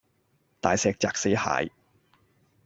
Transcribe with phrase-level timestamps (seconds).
[0.59, 1.71] 大石砸死蟹